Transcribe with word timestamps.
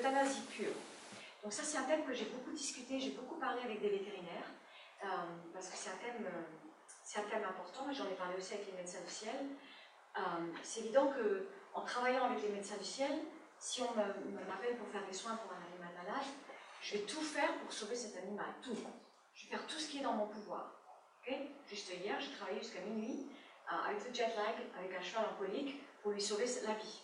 l'euthanasie 0.00 0.42
pure. 0.50 0.72
Donc 1.42 1.52
ça, 1.52 1.62
c'est 1.62 1.78
un 1.78 1.84
thème 1.84 2.04
que 2.04 2.12
j'ai 2.14 2.26
beaucoup 2.26 2.52
discuté, 2.52 2.98
j'ai 2.98 3.10
beaucoup 3.10 3.36
parlé 3.36 3.60
avec 3.62 3.80
des 3.80 3.90
vétérinaires, 3.90 4.50
euh, 5.04 5.06
parce 5.52 5.68
que 5.68 5.76
c'est 5.76 5.90
un 5.90 5.96
thème... 5.96 6.26
Euh, 6.26 6.42
un 7.16 7.22
thème 7.22 7.42
important, 7.42 7.90
et 7.90 7.94
j'en 7.94 8.06
ai 8.06 8.14
parlé 8.14 8.36
aussi 8.38 8.54
avec 8.54 8.66
les 8.66 8.72
médecins 8.72 9.00
du 9.04 9.10
ciel. 9.10 9.34
Euh, 10.16 10.20
c'est 10.62 10.78
évident 10.80 11.08
que 11.08 11.48
en 11.74 11.82
travaillant 11.82 12.26
avec 12.26 12.40
les 12.40 12.50
médecins 12.50 12.76
du 12.76 12.84
ciel, 12.84 13.10
si 13.58 13.82
on 13.82 13.92
m'appelle 13.94 14.76
pour 14.78 14.86
faire 14.90 15.04
des 15.04 15.12
soins 15.12 15.34
pour 15.34 15.50
un 15.50 15.60
animal 15.72 15.92
malade, 16.06 16.28
je 16.80 16.94
vais 16.94 17.00
tout 17.00 17.20
faire 17.20 17.52
pour 17.58 17.72
sauver 17.72 17.96
cet 17.96 18.16
animal, 18.16 18.46
tout. 18.62 18.76
Je 19.34 19.44
vais 19.44 19.50
faire 19.50 19.66
tout 19.66 19.80
ce 19.80 19.88
qui 19.88 19.98
est 19.98 20.02
dans 20.02 20.12
mon 20.12 20.28
pouvoir. 20.28 20.72
Juste 21.68 21.92
hier, 21.92 22.18
j'ai 22.20 22.30
travaillé 22.30 22.60
jusqu'à 22.60 22.80
minuit 22.82 23.26
avec 23.68 24.06
le 24.06 24.14
jet 24.14 24.28
lag, 24.36 24.54
avec 24.78 24.96
un 24.96 25.02
cheval 25.02 25.24
en 25.32 25.36
colique, 25.36 25.82
pour 26.02 26.12
lui 26.12 26.22
sauver 26.22 26.44
la 26.64 26.74
vie. 26.74 27.02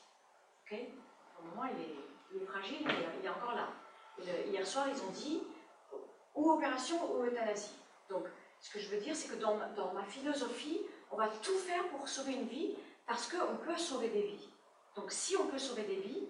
Okay 0.64 0.94
Pour 1.35 1.44
le 1.44 1.50
moment, 1.50 1.64
il 1.64 1.82
est, 1.82 2.05
fragile, 2.46 2.79
mais 2.85 2.94
il 3.21 3.26
est 3.26 3.29
encore 3.29 3.54
là. 3.54 3.68
hier 4.18 4.66
soir, 4.66 4.86
ils 4.89 5.03
ont 5.03 5.11
dit 5.11 5.43
ou 6.35 6.50
opération 6.50 7.12
ou 7.12 7.25
euthanasie. 7.25 7.75
Donc, 8.08 8.26
ce 8.61 8.71
que 8.71 8.79
je 8.79 8.89
veux 8.89 9.00
dire, 9.00 9.14
c'est 9.14 9.29
que 9.29 9.36
dans 9.36 9.57
ma, 9.93 10.04
philosophie, 10.04 10.80
on 11.11 11.16
va 11.16 11.29
tout 11.29 11.58
faire 11.58 11.86
pour 11.89 12.08
sauver 12.08 12.32
une 12.35 12.46
vie 12.46 12.76
parce 13.07 13.29
qu'on 13.29 13.57
peut 13.57 13.76
sauver 13.76 14.08
des 14.08 14.22
vies. 14.22 14.49
Donc 14.96 15.12
si 15.12 15.36
on 15.36 15.46
peut 15.46 15.58
sauver 15.58 15.85
des 15.85 15.96
vies, 15.96 16.26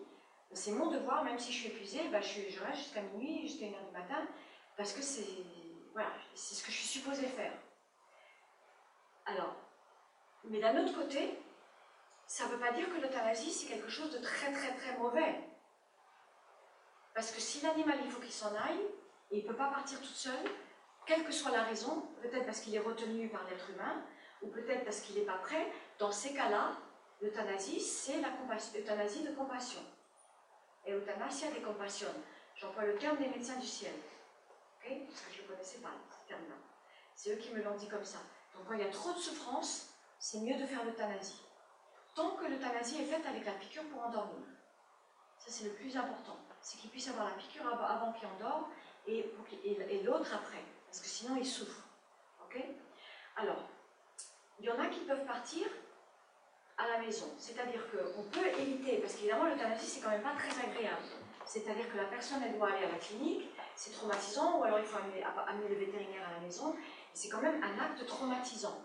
c'est 0.52 0.72
mon 0.72 0.90
devoir, 0.90 1.24
même 1.24 1.38
si 1.38 1.52
je 1.52 1.58
suis 1.58 1.68
épuisée, 1.68 2.08
bah, 2.08 2.20
je, 2.20 2.60
reste 2.62 2.78
jusqu'à 2.78 3.02
minuit, 3.02 3.46
jusqu'à 3.48 3.66
1h 3.66 3.86
du 3.86 3.92
matin, 3.92 4.26
parce 4.76 4.92
que 4.92 5.02
c'est 5.02 5.26
voilà, 5.92 6.10
ce 6.34 6.62
que 6.62 6.70
je 6.70 6.76
suis 6.76 6.98
supposée 6.98 7.26
faire. 7.26 7.52
Alors, 9.24 9.54
mais 10.44 10.60
d'un 10.60 10.84
autre 10.84 10.94
côté, 10.94 11.38
ça 12.26 12.46
ne 12.46 12.50
veut 12.50 12.58
pas 12.58 12.72
dire 12.72 12.88
que 12.88 13.00
l'euthanasie, 13.00 13.50
c'est 13.50 13.68
quelque 13.68 13.88
chose 13.88 14.12
de 14.12 14.18
très 14.18 14.52
très 14.52 14.74
très 14.74 14.96
mauvais. 14.98 15.40
Parce 17.16 17.30
que 17.30 17.40
si 17.40 17.62
l'animal, 17.62 17.96
il 18.04 18.10
faut 18.10 18.20
qu'il 18.20 18.30
s'en 18.30 18.54
aille, 18.54 18.84
et 19.30 19.38
il 19.38 19.44
ne 19.44 19.48
peut 19.48 19.56
pas 19.56 19.70
partir 19.70 19.98
toute 20.00 20.14
seule, 20.14 20.50
quelle 21.06 21.24
que 21.24 21.32
soit 21.32 21.50
la 21.50 21.62
raison, 21.62 22.02
peut-être 22.20 22.44
parce 22.44 22.60
qu'il 22.60 22.74
est 22.74 22.78
retenu 22.78 23.30
par 23.30 23.42
l'être 23.48 23.70
humain, 23.70 24.04
ou 24.42 24.48
peut-être 24.48 24.84
parce 24.84 25.00
qu'il 25.00 25.16
n'est 25.16 25.24
pas 25.24 25.38
prêt, 25.38 25.72
dans 25.98 26.12
ces 26.12 26.34
cas-là, 26.34 26.72
l'euthanasie, 27.22 27.80
c'est 27.80 28.20
la 28.20 28.28
euthanasie 28.78 29.22
de 29.22 29.34
compassion. 29.34 29.80
Et 30.84 30.92
euthanasia 30.92 31.50
de 31.52 31.64
compassion. 31.64 32.08
J'emploie 32.54 32.84
le 32.84 32.98
terme 32.98 33.16
des 33.16 33.28
médecins 33.28 33.56
du 33.56 33.66
ciel. 33.66 33.94
Parce 34.78 35.20
que 35.22 35.32
je 35.34 35.42
ne 35.42 35.48
connaissais 35.48 35.78
pas, 35.78 35.94
ce 36.10 36.28
terme-là. 36.28 36.56
C'est 37.14 37.32
eux 37.32 37.36
qui 37.36 37.50
me 37.54 37.62
l'ont 37.62 37.76
dit 37.76 37.88
comme 37.88 38.04
ça. 38.04 38.18
Donc 38.54 38.68
quand 38.68 38.74
il 38.74 38.80
y 38.80 38.88
a 38.88 38.90
trop 38.90 39.14
de 39.14 39.18
souffrance, 39.18 39.88
c'est 40.18 40.40
mieux 40.40 40.58
de 40.58 40.66
faire 40.66 40.84
l'euthanasie. 40.84 41.40
Tant 42.14 42.32
que 42.32 42.44
l'euthanasie 42.44 43.00
est 43.00 43.06
faite 43.06 43.24
avec 43.24 43.46
la 43.46 43.52
piqûre 43.52 43.84
pour 43.84 44.04
endormir. 44.04 44.44
C'est 45.46 45.64
le 45.64 45.70
plus 45.70 45.96
important. 45.96 46.36
C'est 46.60 46.78
qu'il 46.78 46.90
puisse 46.90 47.08
avoir 47.08 47.26
la 47.26 47.34
piqûre 47.34 47.66
avant 47.66 48.12
qu'il 48.12 48.26
endorme 48.28 48.66
et, 49.06 49.30
et 49.64 50.02
l'autre 50.02 50.34
après 50.34 50.64
parce 50.86 51.00
que 51.00 51.08
sinon 51.08 51.36
ils 51.36 51.46
souffrent. 51.46 51.84
Ok? 52.44 52.62
Alors, 53.36 53.68
il 54.58 54.64
y 54.64 54.70
en 54.70 54.78
a 54.78 54.86
qui 54.86 55.00
peuvent 55.00 55.26
partir 55.26 55.66
à 56.78 56.88
la 56.88 56.98
maison, 56.98 57.26
c'est-à-dire 57.38 57.82
qu'on 57.90 58.22
peut 58.24 58.46
éviter, 58.58 58.98
parce 58.98 59.14
qu'évidemment 59.14 59.44
l'euthanasie 59.44 59.86
c'est 59.86 60.00
quand 60.00 60.10
même 60.10 60.22
pas 60.22 60.34
très 60.34 60.52
agréable, 60.62 61.02
c'est-à-dire 61.46 61.90
que 61.90 61.96
la 61.96 62.04
personne 62.04 62.42
elle 62.42 62.56
doit 62.56 62.68
aller 62.68 62.84
à 62.84 62.92
la 62.92 62.98
clinique, 62.98 63.50
c'est 63.74 63.92
traumatisant, 63.92 64.58
ou 64.58 64.64
alors 64.64 64.78
il 64.78 64.84
faut 64.84 64.98
amener, 64.98 65.22
amener, 65.22 65.68
le 65.68 65.74
vétérinaire 65.74 66.28
à 66.28 66.34
la 66.34 66.40
maison, 66.40 66.74
c'est 67.14 67.28
quand 67.28 67.40
même 67.40 67.62
un 67.62 67.78
acte 67.78 68.04
traumatisant. 68.06 68.82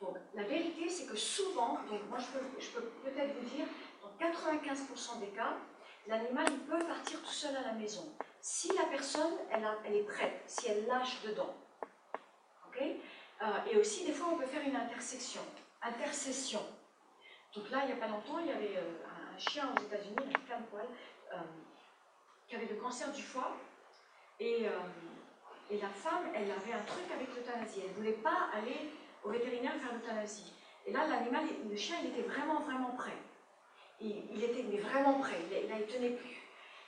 Donc 0.00 0.16
la 0.34 0.44
vérité 0.44 0.88
c'est 0.88 1.06
que 1.06 1.16
souvent, 1.16 1.78
donc 1.88 2.02
moi 2.08 2.18
je 2.18 2.26
peux, 2.26 2.60
je 2.60 2.68
peux 2.70 2.82
peut-être 3.04 3.34
vous 3.34 3.48
dire, 3.48 3.66
dans 4.02 4.26
95% 4.26 5.20
des 5.20 5.28
cas, 5.28 5.56
l'animal 6.06 6.46
il 6.50 6.58
peut 6.60 6.84
partir 6.86 7.20
tout 7.20 7.32
seul 7.32 7.56
à 7.56 7.62
la 7.62 7.72
maison 7.72 8.14
si 8.40 8.68
la 8.74 8.84
personne, 8.84 9.34
elle, 9.50 9.94
est 9.94 10.02
prête, 10.02 10.42
si 10.46 10.68
elle 10.68 10.86
lâche 10.86 11.20
dedans. 11.22 11.54
ok? 12.68 12.82
Euh, 13.42 13.46
et 13.70 13.76
aussi, 13.76 14.04
des 14.06 14.12
fois, 14.12 14.28
on 14.32 14.38
peut 14.38 14.46
faire 14.46 14.66
une 14.66 14.76
intersection. 14.76 15.40
Intercession. 15.82 16.60
Donc 17.54 17.70
là, 17.70 17.80
il 17.82 17.86
n'y 17.86 17.92
a 17.92 17.96
pas 17.96 18.08
longtemps, 18.08 18.38
il 18.38 18.46
y 18.46 18.52
avait 18.52 18.76
euh, 18.76 19.34
un 19.34 19.38
chien 19.38 19.68
aux 19.74 19.80
États-Unis, 19.82 20.32
plein 20.46 20.60
de 20.60 20.66
poils, 20.66 20.86
euh, 21.32 21.36
qui 22.46 22.56
avait 22.56 22.66
le 22.66 22.76
cancer 22.76 23.10
du 23.12 23.22
foie. 23.22 23.56
Et, 24.38 24.66
et, 25.70 25.78
la 25.78 25.90
femme, 25.90 26.30
elle 26.34 26.50
avait 26.50 26.72
un 26.72 26.82
truc 26.84 27.04
avec 27.14 27.28
l'euthanasie. 27.36 27.82
Elle 27.84 27.90
ne 27.90 27.96
voulait 27.96 28.12
pas 28.12 28.48
aller 28.54 28.90
au 29.22 29.28
vétérinaire 29.28 29.74
faire 29.74 29.92
l'euthanasie. 29.92 30.54
Et 30.86 30.92
là, 30.92 31.06
l'animal, 31.06 31.44
le 31.68 31.76
chien, 31.76 31.96
il 32.02 32.08
était 32.08 32.26
vraiment, 32.26 32.60
vraiment 32.60 32.92
prêt. 32.92 33.18
Il, 34.00 34.42
était 34.42 34.62
mais 34.62 34.78
vraiment 34.78 35.20
prêt, 35.20 35.38
il, 35.50 35.56
il, 35.56 35.86
tenait 35.86 36.10
plus. 36.10 36.40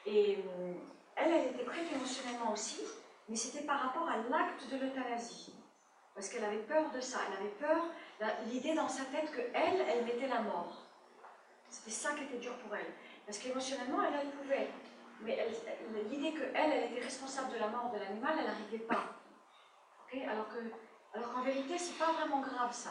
Et 0.06 0.38
elle, 1.16 1.30
elle 1.30 1.46
était 1.48 1.64
prête 1.64 1.92
émotionnellement 1.94 2.52
aussi, 2.52 2.80
mais 3.28 3.36
c'était 3.36 3.66
par 3.66 3.80
rapport 3.80 4.08
à 4.08 4.16
l'acte 4.16 4.70
de 4.70 4.78
l'euthanasie. 4.78 5.54
Parce 6.14 6.28
qu'elle 6.28 6.44
avait 6.44 6.62
peur 6.62 6.90
de 6.90 7.00
ça, 7.00 7.20
elle 7.26 7.38
avait 7.38 7.54
peur, 7.56 7.84
l'idée 8.46 8.74
dans 8.74 8.88
sa 8.88 9.04
tête 9.04 9.30
que 9.30 9.40
elle, 9.54 9.80
elle 9.88 10.04
mettait 10.04 10.28
la 10.28 10.40
mort. 10.40 10.86
C'était 11.68 11.90
ça 11.90 12.12
qui 12.14 12.24
était 12.24 12.38
dur 12.38 12.54
pour 12.58 12.74
elle. 12.76 12.92
Parce 13.24 13.38
qu'émotionnellement, 13.38 14.02
elle, 14.02 14.14
elle 14.20 14.30
pouvait. 14.30 14.68
Mais 15.20 15.38
l'idée 16.10 16.32
qu'elle, 16.32 16.54
elle 16.54 16.92
était 16.92 17.00
responsable 17.00 17.52
de 17.52 17.58
la 17.58 17.68
mort 17.68 17.90
de 17.92 17.98
l'animal, 17.98 18.34
elle 18.38 18.46
n'arrivait 18.46 18.84
pas. 18.84 19.04
alors 20.28 20.48
qu'en 20.48 20.78
alors 21.14 21.32
qu'en 21.32 21.42
vérité, 21.42 21.78
c'est 21.78 21.98
pas 21.98 22.12
vraiment 22.12 22.40
grave 22.40 22.72
ça. 22.72 22.90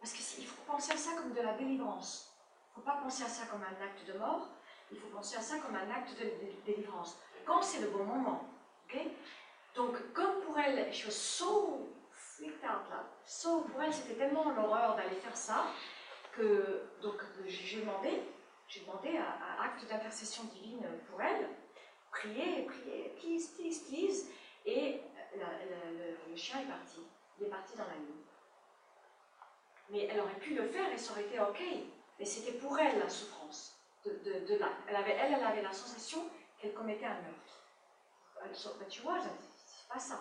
Parce 0.00 0.12
qu'il 0.12 0.46
faut 0.46 0.62
penser 0.66 0.92
à 0.92 0.96
ça 0.96 1.12
comme 1.16 1.32
de 1.32 1.40
la 1.40 1.54
délivrance. 1.54 2.33
Il 2.74 2.80
ne 2.80 2.84
faut 2.84 2.90
pas 2.90 2.96
penser 3.02 3.24
à 3.24 3.28
ça 3.28 3.46
comme 3.46 3.62
un 3.62 3.84
acte 3.84 4.06
de 4.06 4.18
mort, 4.18 4.48
il 4.90 4.98
faut 4.98 5.08
penser 5.08 5.36
à 5.36 5.40
ça 5.40 5.58
comme 5.58 5.76
un 5.76 5.90
acte 5.90 6.18
de, 6.18 6.30
délivrance. 6.66 7.18
Quand 7.44 7.62
c'est 7.62 7.80
le 7.80 7.88
bon 7.88 8.04
moment. 8.04 8.48
Donc, 9.74 10.12
comme 10.12 10.40
pour 10.42 10.58
elle, 10.58 10.86
je 10.92 10.96
suis 10.96 11.12
so 11.12 11.88
freaked 12.10 12.62
out 12.64 12.88
là, 12.90 13.04
so, 13.24 13.62
pour 13.62 13.82
elle, 13.82 13.92
c'était 13.92 14.14
tellement 14.14 14.50
l'horreur 14.50 14.94
d'aller 14.96 15.16
faire 15.16 15.36
ça, 15.36 15.66
que 16.32 16.82
donc 17.02 17.16
j'ai 17.46 17.80
demandé, 17.80 18.22
j'ai 18.68 18.80
demandé 18.80 19.16
un, 19.16 19.62
acte 19.62 19.84
d'intercession 19.88 20.44
divine 20.44 20.86
pour 21.10 21.20
elle, 21.20 21.48
prier, 22.10 22.64
prier, 22.66 23.14
please, 23.20 23.48
please, 23.56 23.80
please, 23.88 24.30
et 24.64 25.00
le, 25.34 26.36
chien 26.36 26.60
est 26.60 26.68
parti, 26.68 27.00
il 27.40 27.46
est 27.46 27.50
parti 27.50 27.76
dans 27.76 27.86
la 27.86 27.96
nuit. 27.96 28.24
Mais 29.90 30.08
elle 30.10 30.20
aurait 30.20 30.38
pu 30.38 30.54
le 30.54 30.66
faire 30.66 30.92
et 30.92 30.98
ça 30.98 31.12
aurait 31.12 31.24
été 31.24 31.38
ok, 31.40 31.60
mais 32.18 32.24
c'était 32.24 32.52
pour 32.58 32.78
elle 32.78 32.98
la 32.98 33.08
souffrance 33.08 33.76
de, 34.04 34.56
là. 34.58 34.68
Elle 34.86 34.96
avait, 34.96 35.12
elle, 35.12 35.34
elle 35.34 35.44
avait 35.44 35.62
la 35.62 35.72
sensation 35.72 36.24
qu'elle 36.58 36.74
commettait 36.74 37.06
un 37.06 37.20
meurtre. 37.20 37.64
Bah, 38.36 38.84
tu 38.88 39.00
vois, 39.02 39.18
c'est 39.66 39.88
pas 39.88 39.98
ça. 39.98 40.20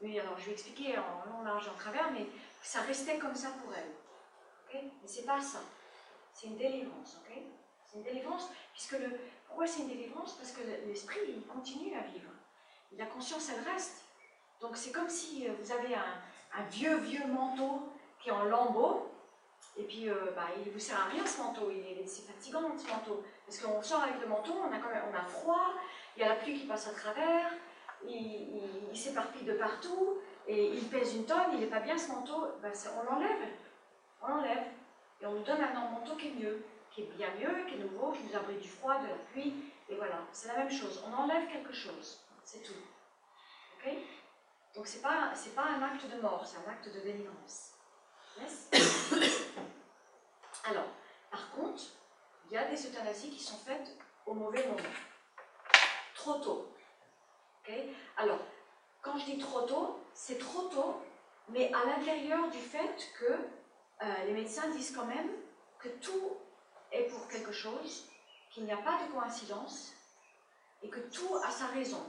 Oui, 0.00 0.18
alors 0.18 0.38
je 0.38 0.46
vais 0.46 0.52
expliquer 0.52 0.98
en 0.98 1.24
long, 1.30 1.42
large, 1.42 1.68
en 1.68 1.74
travers, 1.74 2.10
mais 2.12 2.26
ça 2.62 2.82
restait 2.82 3.18
comme 3.18 3.34
ça 3.34 3.50
pour 3.62 3.72
elle. 3.74 3.90
ok? 4.68 4.82
Mais 5.02 5.08
c'est 5.08 5.24
pas 5.24 5.40
ça. 5.40 5.60
C'est 6.32 6.48
une 6.48 6.56
délivrance. 6.56 7.18
ok? 7.20 7.38
C'est 7.86 7.98
une 7.98 8.04
délivrance, 8.04 8.50
puisque 8.72 8.92
le. 8.92 9.18
Pourquoi 9.46 9.66
c'est 9.66 9.82
une 9.82 9.88
délivrance? 9.88 10.34
Parce 10.34 10.52
que 10.52 10.62
l'esprit, 10.86 11.20
il 11.28 11.46
continue 11.46 11.96
à 11.96 12.02
vivre. 12.02 12.30
La 12.96 13.06
conscience, 13.06 13.50
elle 13.50 13.72
reste. 13.72 14.04
Donc 14.60 14.76
c'est 14.76 14.92
comme 14.92 15.08
si 15.08 15.48
euh, 15.48 15.52
vous 15.60 15.72
avez 15.72 15.94
un, 15.94 16.22
un 16.56 16.62
vieux, 16.64 16.96
vieux 16.98 17.26
manteau 17.26 17.88
qui 18.20 18.28
est 18.28 18.32
en 18.32 18.44
lambeaux, 18.44 19.10
et 19.84 19.86
puis, 19.86 20.08
euh, 20.08 20.30
bah, 20.34 20.46
il 20.64 20.72
vous 20.72 20.78
sert 20.78 20.98
à 20.98 21.04
rien 21.10 21.26
ce 21.26 21.42
manteau, 21.42 21.70
c'est 22.06 22.22
fatigant 22.22 22.62
ce 22.78 22.88
manteau. 22.88 23.22
Parce 23.44 23.58
qu'on 23.58 23.82
sort 23.82 24.02
avec 24.02 24.18
le 24.18 24.26
manteau, 24.26 24.54
on 24.54 24.72
a, 24.72 24.78
quand 24.78 24.88
même, 24.88 25.02
on 25.12 25.14
a 25.14 25.24
froid, 25.24 25.74
il 26.16 26.22
y 26.22 26.24
a 26.24 26.30
la 26.30 26.36
pluie 26.36 26.58
qui 26.58 26.66
passe 26.66 26.88
à 26.88 26.92
travers, 26.92 27.52
il, 28.08 28.96
s'éparpille 28.96 29.44
de 29.44 29.52
partout, 29.52 30.16
et 30.48 30.68
il 30.72 30.88
pèse 30.88 31.16
une 31.16 31.26
tonne, 31.26 31.52
il 31.52 31.60
n'est 31.60 31.66
pas 31.66 31.80
bien 31.80 31.98
ce 31.98 32.12
manteau, 32.12 32.46
bah, 32.62 32.68
on 32.96 33.12
l'enlève. 33.12 33.46
On 34.22 34.28
l'enlève. 34.28 34.64
Et 35.20 35.26
on 35.26 35.32
nous 35.32 35.44
donne 35.44 35.60
un 35.60 35.90
manteau 35.90 36.16
qui 36.16 36.28
est 36.28 36.34
mieux, 36.34 36.64
qui 36.90 37.02
est 37.02 37.12
bien 37.18 37.28
mieux, 37.38 37.66
qui 37.66 37.74
est 37.74 37.84
nouveau, 37.84 38.10
qui 38.12 38.22
nous 38.22 38.34
abrite 38.34 38.60
du 38.60 38.68
froid, 38.68 38.96
de 39.02 39.08
la 39.08 39.16
pluie, 39.32 39.70
et 39.90 39.96
voilà. 39.96 40.20
C'est 40.32 40.48
la 40.48 40.60
même 40.60 40.70
chose. 40.70 41.04
On 41.06 41.12
enlève 41.12 41.46
quelque 41.52 41.74
chose, 41.74 42.24
c'est 42.42 42.62
tout. 42.62 42.72
Ok? 43.76 43.92
Donc, 44.74 44.86
ce 44.86 44.96
n'est 44.96 45.02
pas, 45.02 45.34
pas 45.54 45.68
un 45.68 45.82
acte 45.82 46.06
de 46.06 46.22
mort, 46.22 46.42
c'est 46.46 46.56
un 46.66 46.72
acte 46.72 46.86
de 46.86 47.00
délivrance. 47.00 47.73
Alors, 50.64 50.86
par 51.30 51.50
contre, 51.50 51.82
il 52.46 52.54
y 52.54 52.56
a 52.56 52.64
des 52.64 52.86
euthanasies 52.86 53.30
qui 53.30 53.42
sont 53.42 53.58
faites 53.58 53.96
au 54.26 54.34
mauvais 54.34 54.66
moment, 54.66 54.82
trop 56.14 56.38
tôt. 56.38 56.70
Alors, 58.16 58.40
quand 59.02 59.18
je 59.18 59.24
dis 59.24 59.38
trop 59.38 59.62
tôt, 59.62 60.00
c'est 60.12 60.38
trop 60.38 60.68
tôt, 60.68 61.02
mais 61.48 61.72
à 61.72 61.84
l'intérieur 61.86 62.48
du 62.50 62.58
fait 62.58 63.12
que 63.18 63.32
euh, 64.02 64.24
les 64.26 64.32
médecins 64.32 64.68
disent 64.70 64.92
quand 64.94 65.06
même 65.06 65.30
que 65.78 65.88
tout 65.88 66.36
est 66.92 67.04
pour 67.04 67.26
quelque 67.28 67.52
chose, 67.52 68.08
qu'il 68.50 68.64
n'y 68.64 68.72
a 68.72 68.78
pas 68.78 68.98
de 69.04 69.12
coïncidence 69.12 69.94
et 70.82 70.88
que 70.88 71.00
tout 71.00 71.36
a 71.44 71.50
sa 71.50 71.66
raison. 71.66 72.02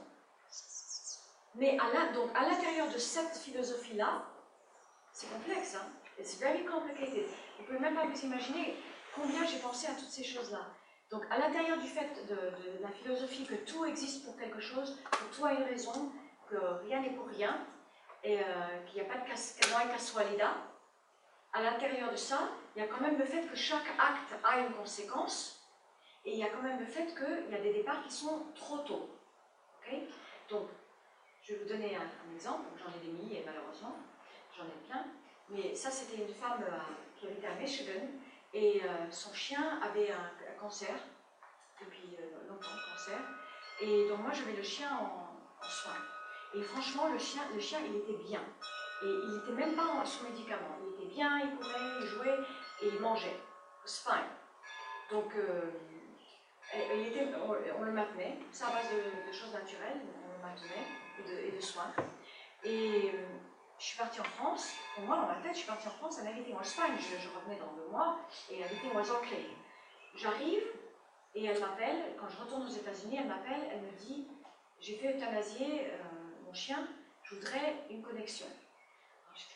Mais 1.55 1.77
à 1.79 2.43
l'intérieur 2.43 2.89
de 2.89 2.97
cette 2.97 3.37
philosophie-là, 3.37 4.25
c'est 5.13 5.27
complexe, 5.31 5.75
hein 5.75 5.87
It's 6.19 6.39
very 6.39 6.63
complicated. 6.65 7.27
Vous 7.57 7.65
pouvez 7.65 7.79
même 7.79 7.95
pas 7.95 8.05
vous 8.05 8.25
imaginer 8.25 8.75
combien 9.13 9.45
j'ai 9.45 9.59
pensé 9.59 9.87
à 9.87 9.91
toutes 9.91 10.09
ces 10.09 10.23
choses-là. 10.23 10.65
Donc 11.11 11.23
à 11.29 11.37
l'intérieur 11.37 11.77
du 11.77 11.87
fait 11.87 12.25
de, 12.27 12.37
la 12.81 12.89
philosophie 12.89 13.45
que 13.45 13.55
tout 13.55 13.85
existe 13.85 14.25
pour 14.25 14.37
quelque 14.37 14.59
chose, 14.59 14.97
que 15.11 15.35
tout 15.35 15.45
a 15.45 15.53
une 15.53 15.63
raison, 15.63 16.11
que 16.49 16.57
rien 16.85 17.01
n'est 17.01 17.11
pour 17.11 17.27
rien, 17.27 17.65
et 18.23 18.39
euh, 18.39 18.43
qu'il 18.85 19.01
n'y 19.01 19.07
a 19.07 19.13
pas 19.13 19.19
de 19.19 19.29
no 19.29 19.91
casualidad, 19.91 20.55
à 21.53 21.61
l'intérieur 21.61 22.11
de 22.11 22.17
ça, 22.17 22.49
il 22.75 22.81
y 22.81 22.85
a 22.85 22.87
quand 22.87 23.01
même 23.01 23.17
le 23.17 23.25
fait 23.25 23.47
que 23.47 23.55
chaque 23.55 23.87
acte 23.99 24.35
a 24.43 24.59
une 24.59 24.73
conséquence, 24.73 25.61
et 26.25 26.33
il 26.33 26.39
y 26.39 26.43
a 26.43 26.49
quand 26.49 26.63
même 26.63 26.79
le 26.79 26.85
fait 26.85 27.13
qu'il 27.13 27.51
y 27.51 27.55
a 27.55 27.61
des 27.61 27.73
départs 27.73 28.03
qui 28.03 28.11
sont 28.11 28.47
trop 28.55 28.79
tôt. 28.79 29.09
Donc, 30.49 30.67
je 31.43 31.53
vais 31.53 31.59
vous 31.59 31.69
donner 31.69 31.95
un, 31.95 32.33
exemple, 32.33 32.65
j'en 32.77 32.91
ai 32.95 33.05
des 33.05 33.11
milliers 33.11 33.43
malheureusement, 33.45 33.95
j'en 34.57 34.63
ai 34.63 34.87
plein, 34.87 35.05
mais 35.49 35.75
ça 35.75 35.91
c'était 35.91 36.23
une 36.23 36.33
femme 36.33 36.63
euh, 36.63 36.77
qui 37.15 37.27
habitait 37.27 37.47
à 37.47 37.55
Michigan, 37.55 38.07
et 38.53 38.81
euh, 38.83 39.11
son 39.11 39.33
chien 39.33 39.79
avait 39.81 40.11
un, 40.11 40.59
cancer, 40.59 40.95
depuis 41.79 42.15
euh, 42.19 42.49
longtemps, 42.49 42.69
cancer. 42.91 43.19
Et 43.81 44.07
donc 44.07 44.19
moi 44.19 44.31
j'avais 44.31 44.55
le 44.55 44.63
chien 44.63 44.89
en, 44.91 45.67
soins. 45.67 45.93
Et 46.53 46.61
franchement, 46.61 47.09
le 47.09 47.17
chien, 47.17 47.41
le 47.53 47.59
chien, 47.59 47.79
il 47.85 47.97
était 47.97 48.23
bien. 48.23 48.41
Et 49.03 49.07
il 49.07 49.35
n'était 49.35 49.51
même 49.51 49.75
pas 49.75 50.05
sous 50.05 50.23
médicaments. 50.25 50.77
Il 50.81 50.93
était 50.93 51.13
bien, 51.13 51.39
il 51.39 51.57
courait, 51.57 51.99
il 51.99 52.05
jouait 52.05 52.39
et 52.83 52.87
il 52.87 52.99
mangeait. 52.99 53.41
C'est 53.83 54.07
fine. 54.07 54.29
Donc, 55.11 55.33
on, 57.77 57.83
le 57.83 57.91
maintenait. 57.91 58.37
C'est 58.51 58.63
à 58.63 58.69
base 58.69 58.85
de, 58.89 59.33
choses 59.33 59.53
naturelles. 59.53 60.01
On 60.23 60.37
le 60.37 60.47
maintenait 60.47 61.47
et 61.47 61.51
de, 61.51 61.59
soins. 61.59 61.91
Et 62.63 63.11
je 63.77 63.85
suis 63.85 63.97
partie 63.97 64.21
en 64.21 64.23
France, 64.23 64.73
pour 64.95 65.03
moi 65.05 65.17
dans 65.17 65.27
ma 65.27 65.35
tête, 65.35 65.53
je 65.53 65.59
suis 65.59 65.67
partie 65.67 65.87
en 65.87 65.91
France, 65.91 66.19
and 66.19 66.27
everything 66.27 66.55
was 66.55 66.63
fine. 66.63 66.97
Je, 66.97 67.17
je 67.21 67.29
revenais 67.29 67.59
dans 67.59 67.73
deux 67.73 67.89
mois 67.91 68.19
et 68.49 68.61
everything 68.61 68.93
was 68.93 69.11
okay. 69.11 69.45
J'arrive 70.15 70.63
et 71.35 71.45
elle 71.45 71.59
m'appelle, 71.59 72.15
quand 72.17 72.29
je 72.29 72.37
retourne 72.37 72.63
aux 72.63 72.73
États-Unis, 72.73 73.17
elle 73.19 73.27
m'appelle, 73.27 73.67
elle 73.69 73.81
me 73.81 73.91
dit 73.91 74.27
J'ai 74.79 74.95
fait 74.95 75.17
euthanasier 75.17 75.87
euh, 75.87 75.97
mon 76.45 76.53
chien, 76.53 76.87
je 77.23 77.35
voudrais 77.35 77.83
une 77.89 78.01
connexion. 78.01 78.45
J'étais 79.35 79.55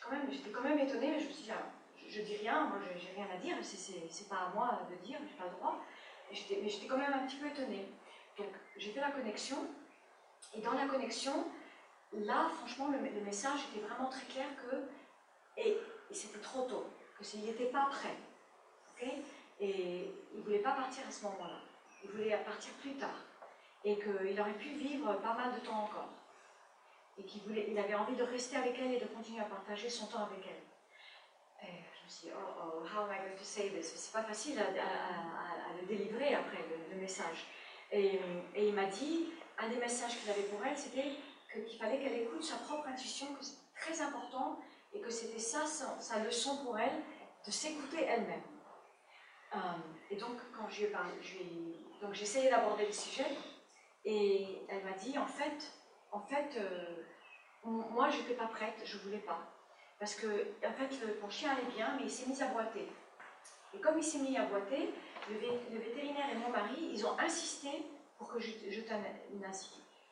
quand, 0.51 0.61
même, 0.61 0.79
étonnée, 0.79 1.19
je 1.19 1.27
me 1.27 1.31
suis 1.31 1.43
dit 1.43 1.51
ah, 1.51 1.63
je, 2.05 2.21
dis 2.21 2.35
rien, 2.35 2.65
moi 2.65 2.79
j'ai 2.97 3.13
rien 3.15 3.27
à 3.33 3.37
dire, 3.37 3.55
c'est 3.61 4.27
pas 4.27 4.35
à 4.35 4.49
moi 4.53 4.81
de 4.91 4.95
dire, 5.05 5.19
j'ai 5.21 5.37
pas 5.37 5.45
le 5.45 5.51
droit. 5.51 5.79
Mais 6.29 6.67
j'étais 6.67 6.87
quand 6.87 6.97
même 6.97 7.13
un 7.13 7.25
petit 7.25 7.37
peu 7.37 7.47
étonnée. 7.47 7.87
Donc 8.37 8.49
j'ai 8.75 8.91
fait 8.91 8.99
la 8.99 9.11
connexion, 9.11 9.57
et 10.53 10.59
dans 10.59 10.73
la 10.73 10.87
connexion, 10.87 11.45
là, 12.13 12.49
franchement, 12.57 12.89
le, 12.89 13.21
message 13.21 13.59
était 13.71 13.85
vraiment 13.85 14.09
très 14.09 14.25
clair 14.25 14.47
que, 14.57 14.75
et, 15.57 15.77
c'était 16.11 16.39
trop 16.39 16.63
tôt, 16.63 16.87
que 17.17 17.23
s'il 17.23 17.41
n'était 17.41 17.65
pas 17.65 17.87
prêt, 17.91 18.15
et 19.61 20.13
il 20.33 20.39
ne 20.39 20.43
voulait 20.43 20.59
pas 20.59 20.73
partir 20.73 21.03
à 21.07 21.11
ce 21.11 21.23
moment-là, 21.25 21.59
il 22.03 22.09
voulait 22.09 22.35
partir 22.37 22.73
plus 22.81 22.95
tard, 22.95 23.21
et 23.83 23.97
qu'il 23.97 24.39
aurait 24.39 24.53
pu 24.53 24.69
vivre 24.69 25.13
pas 25.21 25.33
mal 25.33 25.53
de 25.53 25.59
temps 25.59 25.83
encore, 25.83 26.09
et 27.17 27.23
qu'il 27.23 27.41
il 27.55 27.77
avait 27.77 27.95
envie 27.95 28.15
de 28.15 28.23
rester 28.23 28.57
avec 28.57 28.77
elle 28.79 28.93
et 28.93 28.99
de 28.99 29.05
continuer 29.05 29.41
à 29.41 29.45
partager 29.45 29.89
son 29.89 30.07
temps 30.07 30.25
avec 30.25 30.45
elle. 30.45 31.69
Et 31.69 31.73
je 31.99 32.05
me 32.05 32.09
suis 32.09 32.27
dit, 32.27 32.33
oh, 32.35 32.61
oh, 32.61 32.83
how 32.83 33.03
am 33.03 33.11
I 33.11 33.17
going 33.19 33.37
to 33.37 33.43
say 33.43 33.69
this? 33.69 33.93
C'est 33.95 34.13
pas 34.13 34.23
facile 34.23 34.59
à, 34.59 35.75
le 35.79 35.85
délivrer 35.85 36.33
après, 36.33 36.57
le, 36.89 36.95
message. 36.95 37.45
Et, 37.91 38.19
et 38.55 38.67
il 38.67 38.73
m'a 38.73 38.85
dit, 38.85 39.29
un 39.57 39.69
des 39.69 39.77
messages 39.77 40.17
qu'il 40.19 40.29
avait 40.29 40.43
pour 40.43 40.65
elle, 40.65 40.77
c'était 40.77 41.15
qu'il 41.53 41.77
fallait 41.77 41.99
qu'elle 41.99 42.21
écoute 42.21 42.43
sa 42.43 42.57
propre 42.57 42.87
intuition, 42.87 43.27
que 43.35 43.43
c'est 43.43 43.57
très 43.75 44.01
important 44.01 44.59
et 44.93 45.01
que 45.01 45.09
c'était 45.09 45.39
ça 45.39 45.65
sa, 45.65 46.19
leçon 46.19 46.63
pour 46.63 46.77
elle, 46.77 47.01
de 47.45 47.51
s'écouter 47.51 48.03
elle-même. 48.03 48.41
Euh, 49.55 49.57
et 50.11 50.15
donc, 50.15 50.37
quand 50.55 50.69
je 50.69 50.85
j'ai 52.11 52.23
essayé 52.23 52.49
d'aborder 52.49 52.85
le 52.85 52.91
sujet 52.91 53.25
et 54.05 54.61
elle 54.69 54.83
m'a 54.83 54.93
dit 54.93 55.17
en 55.17 55.25
fait, 55.25 55.73
en 56.11 56.19
fait, 56.19 56.57
euh, 56.57 57.03
moi 57.63 58.09
j'étais 58.09 58.35
pas 58.35 58.47
prête, 58.47 58.81
je 58.83 58.97
voulais 58.99 59.19
pas. 59.19 59.39
Parce 59.99 60.15
que, 60.15 60.27
en 60.65 60.71
fait, 60.73 61.21
mon 61.21 61.29
chien 61.29 61.51
allait 61.51 61.75
bien, 61.75 61.95
mais 61.97 62.03
il 62.03 62.09
s'est 62.09 62.27
mis 62.27 62.41
à 62.41 62.47
boiter. 62.47 62.87
Et 63.73 63.79
comme 63.79 63.97
il 63.97 64.03
s'est 64.03 64.19
mis 64.19 64.37
à 64.37 64.45
boiter, 64.45 64.93
le, 65.29 65.79
vétérinaire 65.79 66.29
et 66.31 66.35
mon 66.35 66.49
mari, 66.49 66.89
ils 66.93 67.05
ont 67.05 67.19
insisté 67.19 67.69
pour 68.17 68.29
que 68.29 68.39
je, 68.39 68.51
je. 68.69 68.79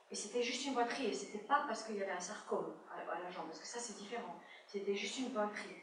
Et 0.09 0.15
c'était 0.15 0.41
juste 0.41 0.65
une 0.65 0.73
boiterie, 0.73 1.07
et 1.07 1.13
c'était 1.13 1.45
pas 1.45 1.65
parce 1.67 1.83
qu'il 1.83 1.95
y 1.95 2.01
avait 2.01 2.11
un 2.11 2.19
sarcome 2.19 2.73
à, 2.91 3.19
la 3.19 3.31
jambe, 3.31 3.47
parce 3.47 3.59
que 3.59 3.67
ça 3.67 3.79
c'est 3.79 3.97
différent. 3.97 4.39
C'était 4.65 4.95
juste 4.95 5.19
une 5.19 5.29
boiterie. 5.29 5.75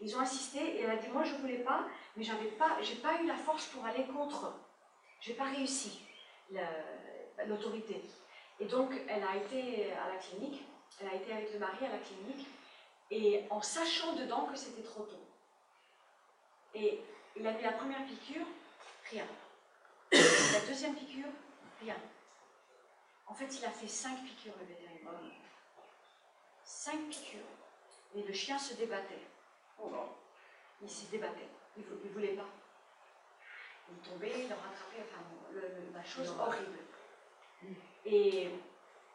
Ils 0.00 0.16
ont 0.16 0.20
insisté 0.20 0.58
et 0.58 0.82
elle 0.82 0.90
a 0.90 0.96
dit 0.96 1.08
Moi 1.08 1.24
je 1.24 1.34
voulais 1.36 1.58
pas, 1.58 1.86
mais 2.16 2.24
j'avais 2.24 2.50
pas, 2.52 2.80
j'ai 2.82 2.96
pas 2.96 3.20
eu 3.20 3.26
la 3.26 3.36
force 3.36 3.66
pour 3.66 3.84
aller 3.84 4.04
contre. 4.06 4.52
J'ai 5.20 5.34
pas 5.34 5.44
réussi 5.44 6.02
l'autorité. 7.46 8.02
Et 8.60 8.66
donc 8.66 8.92
elle 9.08 9.22
a 9.22 9.36
été 9.36 9.92
à 9.92 10.08
la 10.08 10.16
clinique, 10.16 10.64
elle 11.00 11.08
a 11.08 11.14
été 11.14 11.32
avec 11.32 11.52
le 11.52 11.58
mari 11.60 11.84
à 11.86 11.90
la 11.90 11.98
clinique, 11.98 12.46
et 13.10 13.44
en 13.50 13.62
sachant 13.62 14.14
dedans 14.14 14.46
que 14.46 14.56
c'était 14.56 14.82
trop 14.82 15.04
tôt. 15.04 15.26
Et 16.74 17.00
il 17.36 17.46
a 17.46 17.52
mis 17.52 17.62
la 17.62 17.72
première 17.72 18.04
piqûre, 18.04 18.46
rien. 19.10 19.24
La 20.10 20.60
deuxième 20.66 20.94
piqûre, 20.94 21.28
rien. 21.82 21.96
En 23.28 23.34
fait, 23.34 23.58
il 23.58 23.64
a 23.64 23.70
fait 23.70 23.88
cinq 23.88 24.24
piqûres, 24.24 24.54
le 24.58 24.66
vétérinaire. 24.66 25.12
Cinq 26.64 26.98
piqûres. 27.08 27.44
Et 28.14 28.22
le 28.22 28.32
chien 28.32 28.58
se 28.58 28.74
débattait. 28.74 29.26
Oh. 29.78 29.90
Il 30.82 30.88
se 30.88 31.10
débattait. 31.10 31.48
Il 31.76 31.84
ne 31.84 32.12
voulait 32.12 32.34
pas. 32.34 32.48
Il 33.90 33.96
tombait, 33.98 34.44
il 34.44 34.52
en 34.52 34.56
rattrapait, 34.56 35.02
enfin, 35.02 35.22
la 35.94 36.04
chose 36.04 36.34
horrible. 36.38 36.78
Et, 38.04 38.50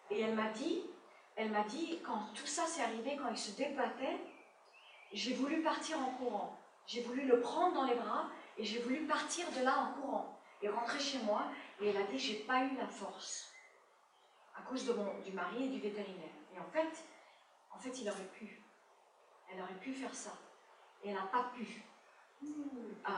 et 0.10 0.21
elle 0.21 0.36
m'a 0.36 0.50
dit, 0.50 0.83
elle 1.36 1.51
m'a 1.51 1.63
dit, 1.63 2.00
quand 2.04 2.33
tout 2.33 2.45
ça 2.45 2.66
s'est 2.66 2.81
arrivé, 2.81 3.18
quand 3.18 3.30
il 3.30 3.38
se 3.38 3.51
débattait, 3.51 4.19
j'ai 5.12 5.33
voulu 5.33 5.62
partir 5.62 6.00
en 6.00 6.12
courant. 6.12 6.59
J'ai 6.88 7.01
voulu 7.01 7.25
le 7.25 7.39
prendre 7.39 7.75
dans 7.75 7.86
les 7.86 7.95
bras 7.95 8.30
et 8.57 8.63
j'ai 8.63 8.80
voulu 8.80 9.06
partir 9.06 9.50
de 9.51 9.63
là 9.63 9.77
en 9.77 9.94
courant 9.94 10.39
et 10.62 10.69
rentrer 10.69 11.00
chez 11.00 11.19
moi. 11.19 11.45
Et 11.81 11.89
elle 11.89 11.98
a 11.98 12.04
dit, 12.04 12.18
j'ai 12.18 12.39
pas 12.44 12.63
eu 12.63 12.75
la 12.75 12.88
force 12.88 13.53
à 14.56 14.62
cause 14.62 14.86
de 14.86 14.94
mon, 14.94 15.20
du 15.20 15.32
mari 15.32 15.66
et 15.66 15.70
du 15.70 15.80
vétérinaire. 15.80 16.34
Et 16.56 16.60
en 16.60 16.70
fait, 16.72 17.04
en 17.72 17.78
fait, 17.78 18.02
il 18.02 18.10
aurait 18.10 18.30
pu. 18.34 18.62
Elle 19.52 19.62
aurait 19.62 19.80
pu 19.80 19.94
faire 19.94 20.14
ça. 20.14 20.32
Et 21.04 21.10
elle 21.10 21.16
n'a 21.16 21.24
pas 21.24 21.52
pu. 21.56 21.84
Euh, 22.46 23.10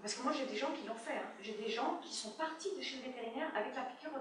parce 0.00 0.14
que 0.14 0.22
moi, 0.22 0.32
j'ai 0.32 0.46
des 0.46 0.56
gens 0.56 0.72
qui 0.72 0.86
l'ont 0.86 0.94
fait. 0.94 1.16
Hein. 1.16 1.30
J'ai 1.40 1.54
des 1.54 1.68
gens 1.68 1.98
qui 2.02 2.14
sont 2.14 2.32
partis 2.32 2.74
de 2.76 2.82
chez 2.82 2.96
le 2.98 3.02
vétérinaire 3.04 3.50
avec 3.54 3.74
la 3.74 3.82
piqûre 3.82 4.12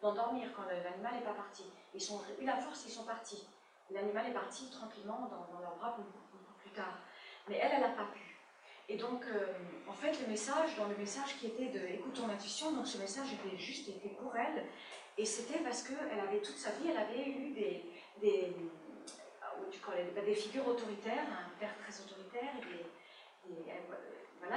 d'endormir 0.00 0.52
quand 0.54 0.64
l'animal 0.64 1.14
n'est 1.14 1.24
pas 1.24 1.34
parti. 1.34 1.64
Ils 1.94 2.12
ont 2.12 2.20
eu 2.40 2.44
la 2.44 2.56
force, 2.56 2.84
ils 2.86 2.92
sont 2.92 3.04
partis. 3.04 3.46
L'animal 3.90 4.26
est 4.26 4.34
parti 4.34 4.70
tranquillement 4.70 5.28
dans, 5.30 5.52
dans 5.52 5.60
leurs 5.60 5.76
bras 5.76 5.96
plus 6.60 6.70
tard. 6.70 6.98
Mais 7.48 7.56
elle, 7.56 7.72
elle 7.72 7.80
n'a 7.80 7.88
pas 7.88 8.04
pu. 8.04 8.28
Et 8.90 8.96
donc, 8.96 9.22
euh, 9.26 9.52
en 9.86 9.92
fait, 9.92 10.18
le 10.20 10.28
message, 10.28 10.76
dans 10.76 10.86
le 10.86 10.96
message 10.96 11.36
qui 11.38 11.46
était 11.46 11.68
de 11.68 11.86
écoute 11.88 12.14
ton 12.14 12.28
intuition, 12.28 12.72
donc 12.72 12.86
ce 12.86 12.96
message 12.96 13.28
était 13.34 13.56
juste, 13.56 13.88
était 13.88 14.08
pour 14.08 14.34
elle, 14.34 14.64
et 15.18 15.24
c'était 15.24 15.58
parce 15.58 15.82
qu'elle 15.82 16.20
avait 16.20 16.40
toute 16.40 16.56
sa 16.56 16.70
vie, 16.70 16.88
elle 16.90 16.96
avait 16.96 17.28
eu 17.28 17.50
des, 17.50 17.84
des, 18.20 18.54
euh, 19.92 20.24
des 20.24 20.34
figures 20.34 20.68
autoritaires, 20.68 21.26
un 21.26 21.58
père 21.58 21.76
très 21.78 22.00
autoritaire, 22.00 22.50
et 22.56 23.50
des, 23.52 23.64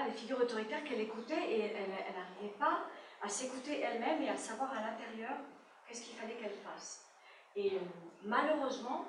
des 0.05 0.11
figures 0.11 0.39
autoritaires 0.39 0.83
qu'elle 0.83 1.01
écoutait 1.01 1.49
et 1.49 1.61
elle 1.61 1.89
n'arrivait 1.89 2.55
pas 2.59 2.85
à 3.23 3.27
s'écouter 3.27 3.79
elle-même 3.79 4.21
et 4.21 4.29
à 4.29 4.37
savoir 4.37 4.71
à 4.71 4.81
l'intérieur 4.81 5.33
qu'est-ce 5.87 6.03
qu'il 6.03 6.15
fallait 6.15 6.35
qu'elle 6.35 6.53
fasse. 6.53 7.07
Et 7.55 7.75
euh, 7.75 7.79
malheureusement, 8.23 9.05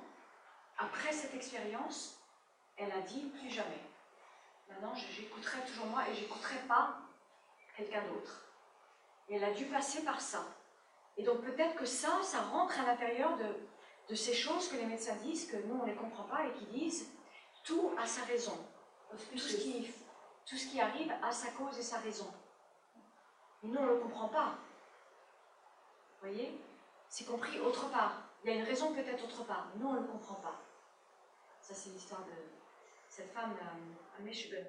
après 0.78 1.12
cette 1.12 1.34
expérience, 1.34 2.18
elle 2.78 2.92
a 2.92 3.00
dit 3.00 3.30
plus 3.38 3.50
jamais. 3.50 3.82
Maintenant, 4.70 4.94
j'écouterai 4.94 5.60
toujours 5.66 5.86
moi 5.86 6.08
et 6.08 6.14
j'écouterai 6.14 6.60
pas 6.66 6.96
quelqu'un 7.76 8.02
d'autre. 8.08 8.46
Et 9.28 9.36
elle 9.36 9.44
a 9.44 9.52
dû 9.52 9.66
passer 9.66 10.02
par 10.02 10.18
ça. 10.18 10.44
Et 11.16 11.22
donc 11.22 11.42
peut-être 11.42 11.76
que 11.76 11.86
ça, 11.86 12.22
ça 12.22 12.42
rentre 12.42 12.78
à 12.80 12.86
l'intérieur 12.86 13.36
de, 13.36 13.44
de, 14.08 14.14
ces 14.14 14.34
choses 14.34 14.68
que 14.68 14.76
les 14.76 14.86
médecins 14.86 15.16
disent, 15.16 15.46
que 15.46 15.56
nous 15.56 15.74
on 15.74 15.82
ne 15.82 15.90
les 15.90 15.96
comprend 15.96 16.24
pas 16.24 16.46
et 16.46 16.52
qui 16.52 16.66
disent 16.66 17.10
tout 17.64 17.92
a 17.98 18.06
sa 18.06 18.24
raison. 18.24 18.58
Tout 19.10 19.38
ce, 19.38 19.56
qui, 19.56 19.92
tout 20.46 20.56
ce 20.56 20.66
qui 20.68 20.80
arrive 20.80 21.12
a 21.22 21.30
sa 21.30 21.50
cause 21.50 21.78
et 21.78 21.82
sa 21.82 21.98
raison. 21.98 22.32
Et 23.62 23.66
nous 23.66 23.78
on 23.78 23.82
ne 23.82 23.92
le 23.92 24.00
comprend 24.00 24.28
pas. 24.28 24.56
Vous 26.20 26.28
voyez? 26.28 26.58
C'est 27.08 27.26
compris 27.26 27.58
autre 27.60 27.90
part. 27.90 28.22
Il 28.42 28.50
y 28.50 28.54
a 28.54 28.56
une 28.56 28.64
raison 28.64 28.94
peut-être 28.94 29.24
autre 29.24 29.44
part. 29.44 29.68
Nous 29.76 29.86
on 29.86 29.92
ne 29.92 30.00
le 30.00 30.06
comprend 30.06 30.36
pas. 30.36 30.62
Ça 31.60 31.74
c'est 31.74 31.90
l'histoire 31.90 32.22
de 32.22 32.32
cette 33.08 33.30
femme 33.32 33.54
à 34.18 34.22
Michigan. 34.22 34.64